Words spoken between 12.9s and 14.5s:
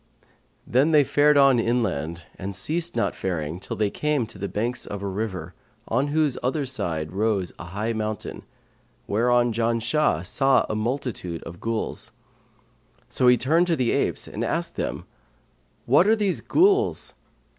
So he turned to the apes and